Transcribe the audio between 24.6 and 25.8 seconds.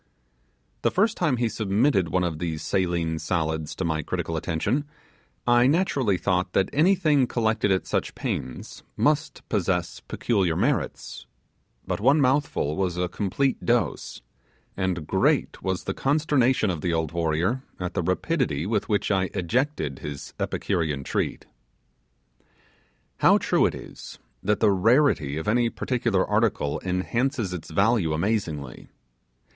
the rarity of any